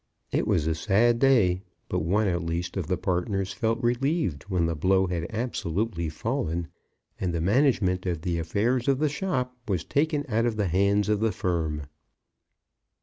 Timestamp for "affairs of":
8.39-8.97